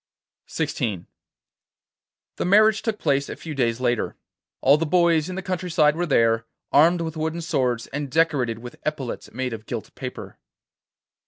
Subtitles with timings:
[0.47, 1.05] XVI
[2.37, 4.15] The marriage took place a few days later.
[4.59, 8.57] All the boys in the country side were there, armed with wooden swords, and decorated
[8.57, 10.39] with epaulets made of gilt paper.